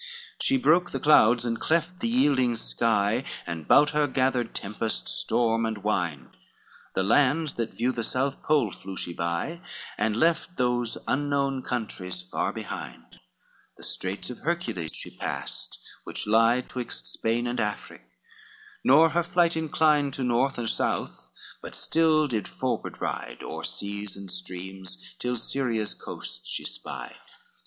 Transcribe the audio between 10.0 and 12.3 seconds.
left those unknown countries